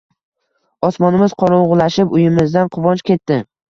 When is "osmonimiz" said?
0.87-1.37